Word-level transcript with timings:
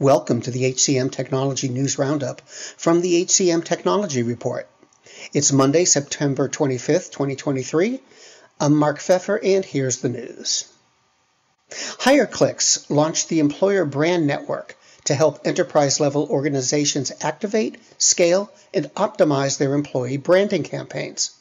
Welcome 0.00 0.42
to 0.42 0.52
the 0.52 0.62
HCM 0.72 1.10
Technology 1.10 1.68
News 1.68 1.98
Roundup 1.98 2.40
from 2.48 3.00
the 3.00 3.24
HCM 3.24 3.64
Technology 3.64 4.22
Report. 4.22 4.68
It's 5.32 5.50
Monday, 5.50 5.84
September 5.86 6.48
25th, 6.48 7.10
2023. 7.10 7.98
I'm 8.60 8.76
Mark 8.76 9.00
Pfeffer, 9.00 9.40
and 9.42 9.64
here's 9.64 9.96
the 9.96 10.08
news. 10.08 10.72
HireClix 11.72 12.88
launched 12.88 13.28
the 13.28 13.40
Employer 13.40 13.84
Brand 13.84 14.24
Network 14.24 14.76
to 15.06 15.16
help 15.16 15.40
enterprise 15.44 15.98
level 15.98 16.28
organizations 16.30 17.10
activate, 17.20 17.78
scale, 17.98 18.52
and 18.72 18.94
optimize 18.94 19.58
their 19.58 19.74
employee 19.74 20.16
branding 20.16 20.62
campaigns. 20.62 21.32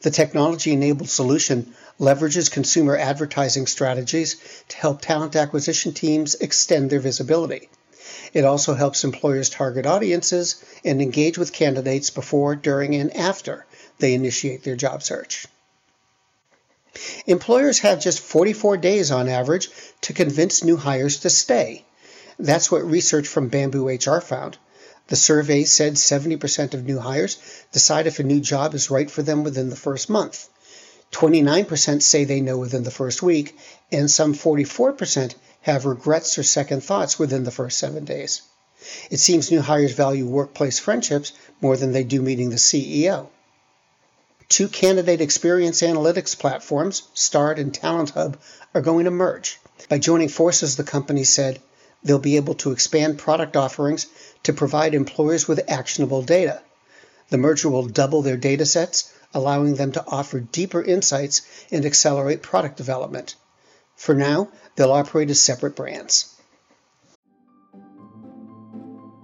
The 0.00 0.10
technology 0.10 0.72
enabled 0.72 1.10
solution 1.10 1.74
leverages 2.00 2.50
consumer 2.50 2.96
advertising 2.96 3.66
strategies 3.66 4.36
to 4.68 4.76
help 4.78 5.02
talent 5.02 5.36
acquisition 5.36 5.92
teams 5.92 6.34
extend 6.36 6.88
their 6.88 7.00
visibility. 7.00 7.68
It 8.32 8.44
also 8.44 8.74
helps 8.74 9.04
employers 9.04 9.50
target 9.50 9.86
audiences 9.86 10.62
and 10.84 11.00
engage 11.00 11.38
with 11.38 11.52
candidates 11.52 12.10
before, 12.10 12.56
during, 12.56 12.94
and 12.94 13.16
after 13.16 13.66
they 13.98 14.14
initiate 14.14 14.64
their 14.64 14.76
job 14.76 15.02
search. 15.02 15.46
Employers 17.26 17.78
have 17.80 18.00
just 18.00 18.20
44 18.20 18.76
days 18.76 19.10
on 19.10 19.28
average 19.28 19.70
to 20.02 20.12
convince 20.12 20.64
new 20.64 20.76
hires 20.76 21.18
to 21.18 21.30
stay. 21.30 21.84
That's 22.38 22.70
what 22.70 22.84
research 22.84 23.28
from 23.28 23.48
Bamboo 23.48 23.88
HR 23.88 24.20
found. 24.20 24.58
The 25.08 25.16
survey 25.16 25.64
said 25.64 25.94
70% 25.94 26.74
of 26.74 26.84
new 26.84 26.98
hires 26.98 27.36
decide 27.72 28.06
if 28.06 28.18
a 28.18 28.22
new 28.22 28.40
job 28.40 28.74
is 28.74 28.90
right 28.90 29.10
for 29.10 29.22
them 29.22 29.44
within 29.44 29.68
the 29.70 29.76
first 29.76 30.08
month. 30.08 30.48
29% 31.12 32.02
say 32.02 32.24
they 32.24 32.40
know 32.40 32.58
within 32.58 32.84
the 32.84 32.90
first 32.90 33.22
week, 33.22 33.56
and 33.90 34.10
some 34.10 34.34
44% 34.34 35.34
have 35.62 35.84
regrets 35.84 36.38
or 36.38 36.42
second 36.42 36.82
thoughts 36.82 37.18
within 37.18 37.44
the 37.44 37.50
first 37.50 37.78
seven 37.78 38.04
days. 38.04 38.42
It 39.10 39.18
seems 39.20 39.50
new 39.50 39.60
hires 39.60 39.92
value 39.92 40.26
workplace 40.26 40.78
friendships 40.78 41.32
more 41.60 41.76
than 41.76 41.92
they 41.92 42.04
do 42.04 42.22
meeting 42.22 42.50
the 42.50 42.56
CEO. 42.56 43.28
Two 44.48 44.68
candidate 44.68 45.20
experience 45.20 45.82
analytics 45.82 46.36
platforms, 46.36 47.02
Starred 47.14 47.58
and 47.58 47.72
Talent 47.72 48.10
Hub, 48.10 48.38
are 48.74 48.80
going 48.80 49.04
to 49.04 49.10
merge. 49.10 49.60
By 49.88 49.98
joining 49.98 50.28
forces, 50.28 50.76
the 50.76 50.82
company 50.82 51.24
said 51.24 51.60
they'll 52.02 52.18
be 52.18 52.36
able 52.36 52.54
to 52.54 52.72
expand 52.72 53.18
product 53.18 53.56
offerings 53.56 54.06
to 54.44 54.52
provide 54.52 54.94
employers 54.94 55.46
with 55.46 55.70
actionable 55.70 56.22
data. 56.22 56.62
The 57.28 57.38
merger 57.38 57.68
will 57.68 57.86
double 57.86 58.22
their 58.22 58.36
data 58.36 58.66
sets, 58.66 59.12
allowing 59.32 59.74
them 59.74 59.92
to 59.92 60.04
offer 60.06 60.40
deeper 60.40 60.82
insights 60.82 61.42
and 61.70 61.84
accelerate 61.84 62.42
product 62.42 62.76
development. 62.76 63.36
For 63.94 64.14
now, 64.14 64.48
they'll 64.76 64.92
operate 64.92 65.30
as 65.30 65.40
separate 65.40 65.76
brands. 65.76 66.36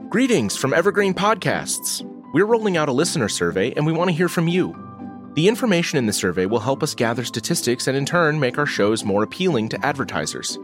Greetings 0.08 0.56
from 0.56 0.72
Evergreen 0.72 1.14
Podcasts. 1.14 2.02
We're 2.33 2.47
rolling 2.47 2.77
out 2.77 2.89
a 2.89 2.92
listener 2.92 3.28
survey 3.28 3.72
and 3.72 3.84
we 3.84 3.92
want 3.92 4.08
to 4.08 4.17
hear 4.17 4.28
from 4.28 4.48
you. 4.48 4.74
The 5.34 5.48
information 5.48 5.98
in 5.98 6.06
the 6.06 6.12
survey 6.12 6.47
will 6.47 6.61
help 6.61 6.83
us 6.83 6.94
gather 6.94 7.24
statistics 7.24 7.86
and 7.86 7.97
in 7.97 8.06
turn 8.06 8.41
make 8.41 8.56
our 8.56 8.67
shows 8.67 9.05
more 9.05 9.22
appealing 9.22 9.69
to 9.70 9.84
advertisers. 9.84 10.58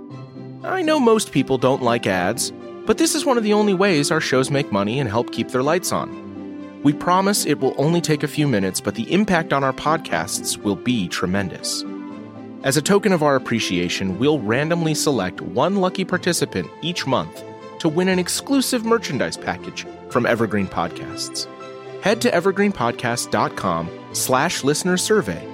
I 0.65 0.81
know 0.81 1.01
most 1.01 1.33
people 1.33 1.59
don't 1.59 1.83
like 1.83 2.07
ads, 2.07 2.53
but 2.87 2.99
this 2.99 3.15
is 3.15 3.25
one 3.25 3.37
of 3.37 3.45
the 3.45 3.53
only 3.53 3.75
ways 3.75 4.11
our 4.11 4.21
shows 4.21 4.51
make 4.51 4.73
money 4.73 5.01
and 5.01 5.09
help 5.09 5.33
keep 5.33 5.49
their 5.49 5.63
lights 5.63 5.93
on. 5.93 6.81
We 6.83 6.93
promise 6.93 7.45
it 7.45 7.61
will 7.61 7.75
only 7.79 8.01
take 8.01 8.23
a 8.23 8.29
few 8.29 8.49
minutes, 8.49 8.81
but 8.81 8.95
the 8.95 9.13
impact 9.13 9.53
on 9.53 9.63
our 9.63 9.73
podcasts 9.73 10.57
will 10.57 10.77
be 10.77 11.09
tremendous. 11.09 11.85
As 12.65 12.77
a 12.77 12.83
token 12.83 13.13
of 13.13 13.25
our 13.25 13.35
appreciation, 13.35 14.21
we'll 14.21 14.39
randomly 14.39 14.95
select 14.95 15.41
one 15.41 15.77
lucky 15.77 16.05
participant 16.05 16.71
each 16.81 17.09
month 17.09 17.43
to 17.81 17.89
win 17.89 18.07
an 18.07 18.21
exclusive 18.21 18.85
merchandise 18.85 19.37
package 19.37 19.85
from 20.11 20.27
Evergreen 20.27 20.69
Podcasts. 20.69 21.49
Head 22.03 22.21
to 22.21 22.31
evergreenpodcast.com 22.31 23.91
slash 24.13 24.63
listener 24.63 24.97
survey 24.97 25.45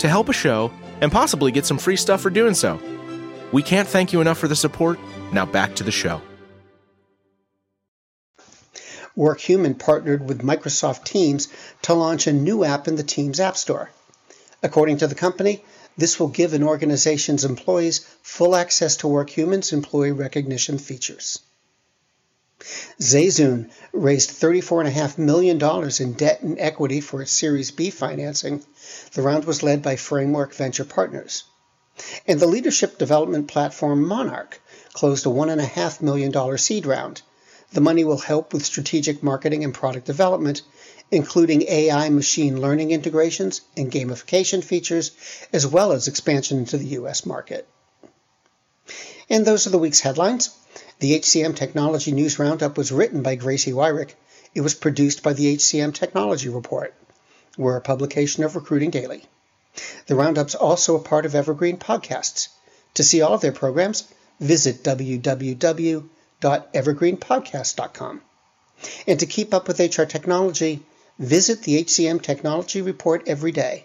to 0.00 0.08
help 0.08 0.28
a 0.28 0.34
show 0.34 0.70
and 1.00 1.10
possibly 1.10 1.50
get 1.50 1.64
some 1.64 1.78
free 1.78 1.96
stuff 1.96 2.20
for 2.20 2.28
doing 2.28 2.52
so. 2.52 2.78
We 3.52 3.62
can't 3.62 3.88
thank 3.88 4.12
you 4.12 4.20
enough 4.20 4.36
for 4.36 4.48
the 4.48 4.54
support. 4.54 4.98
Now 5.32 5.46
back 5.46 5.76
to 5.76 5.82
the 5.82 5.90
show. 5.90 6.20
WorkHuman 9.16 9.78
partnered 9.78 10.28
with 10.28 10.42
Microsoft 10.42 11.04
Teams 11.04 11.48
to 11.82 11.94
launch 11.94 12.26
a 12.26 12.34
new 12.34 12.64
app 12.64 12.86
in 12.86 12.96
the 12.96 13.02
Teams 13.02 13.40
App 13.40 13.56
Store. 13.56 13.90
According 14.62 14.98
to 14.98 15.06
the 15.06 15.14
company, 15.14 15.64
this 16.00 16.18
will 16.18 16.28
give 16.28 16.54
an 16.54 16.62
organization's 16.62 17.44
employees 17.44 18.00
full 18.22 18.56
access 18.56 18.96
to 18.96 19.06
WorkHuman's 19.06 19.72
employee 19.72 20.12
recognition 20.12 20.78
features. 20.78 21.40
Zazun 23.00 23.70
raised 23.92 24.30
$34.5 24.30 25.16
million 25.16 25.58
in 26.00 26.12
debt 26.12 26.42
and 26.42 26.58
equity 26.58 27.00
for 27.00 27.22
its 27.22 27.32
Series 27.32 27.70
B 27.70 27.90
financing. 27.90 28.62
The 29.12 29.22
round 29.22 29.44
was 29.44 29.62
led 29.62 29.82
by 29.82 29.96
Framework 29.96 30.54
Venture 30.54 30.84
Partners. 30.84 31.44
And 32.26 32.38
the 32.38 32.46
leadership 32.46 32.98
development 32.98 33.48
platform 33.48 34.06
Monark 34.06 34.60
closed 34.92 35.26
a 35.26 35.30
$1.5 35.30 36.02
million 36.02 36.58
seed 36.58 36.86
round. 36.86 37.22
The 37.72 37.80
money 37.80 38.04
will 38.04 38.18
help 38.18 38.52
with 38.52 38.64
strategic 38.64 39.22
marketing 39.22 39.64
and 39.64 39.72
product 39.72 40.06
development 40.06 40.62
including 41.10 41.62
AI 41.62 42.08
machine 42.08 42.60
learning 42.60 42.92
integrations 42.92 43.62
and 43.76 43.90
gamification 43.90 44.62
features, 44.62 45.10
as 45.52 45.66
well 45.66 45.92
as 45.92 46.06
expansion 46.06 46.58
into 46.58 46.78
the 46.78 46.86
U.S. 46.86 47.26
market. 47.26 47.66
And 49.28 49.44
those 49.44 49.66
are 49.66 49.70
the 49.70 49.78
week's 49.78 50.00
headlines. 50.00 50.56
The 51.00 51.18
HCM 51.18 51.56
Technology 51.56 52.12
News 52.12 52.38
Roundup 52.38 52.76
was 52.76 52.92
written 52.92 53.22
by 53.22 53.34
Gracie 53.34 53.72
Wyrick. 53.72 54.14
It 54.54 54.60
was 54.60 54.74
produced 54.74 55.22
by 55.22 55.32
the 55.32 55.56
HCM 55.56 55.94
Technology 55.94 56.48
Report. 56.48 56.94
We're 57.56 57.76
a 57.76 57.80
publication 57.80 58.44
of 58.44 58.54
Recruiting 58.54 58.90
Daily. 58.90 59.24
The 60.06 60.14
Roundup's 60.14 60.54
also 60.54 60.96
a 60.96 61.02
part 61.02 61.26
of 61.26 61.34
Evergreen 61.34 61.78
Podcasts. 61.78 62.48
To 62.94 63.04
see 63.04 63.22
all 63.22 63.34
of 63.34 63.40
their 63.40 63.52
programs, 63.52 64.04
visit 64.40 64.84
www.evergreenpodcast.com. 66.40 68.22
And 69.06 69.20
to 69.20 69.26
keep 69.26 69.52
up 69.52 69.68
with 69.68 69.78
HR 69.78 70.04
technology, 70.04 70.82
Visit 71.20 71.62
the 71.62 71.84
HCM 71.84 72.20
Technology 72.22 72.80
Report 72.80 73.24
every 73.26 73.52
day. 73.52 73.84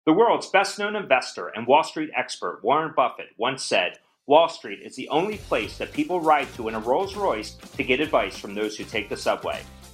The 0.07 0.13
world's 0.13 0.51
best 0.51 0.79
known 0.79 0.95
investor 0.95 1.49
and 1.49 1.67
Wall 1.67 1.83
Street 1.83 2.11
expert, 2.17 2.61
Warren 2.63 2.93
Buffett, 2.95 3.31
once 3.39 3.65
said 3.65 3.99
Wall 4.27 4.49
Street 4.49 4.83
is 4.85 4.95
the 4.95 5.09
only 5.09 5.39
place 5.39 5.79
that 5.79 5.93
people 5.93 6.21
ride 6.21 6.47
to 6.55 6.69
in 6.69 6.77
a 6.77 6.79
Rolls 6.79 7.17
Royce 7.17 7.55
to 7.77 7.83
get 7.83 7.99
advice 7.99 8.39
from 8.39 8.55
those 8.55 8.77
who 8.77 8.85
take 8.85 9.09
the 9.09 9.17
subway. 9.17 9.61